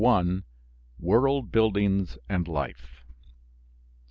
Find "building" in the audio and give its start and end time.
1.51-2.07